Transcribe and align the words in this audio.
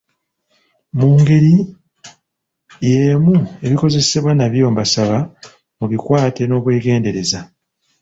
Mu 0.97 1.07
ngeri 1.19 1.55
y'emu 2.89 3.35
ebikozesebwa 3.65 4.31
nabyo 4.35 4.65
mbasaba 4.73 5.17
mubikwate 5.79 6.41
n'obwegendereza. 6.45 7.39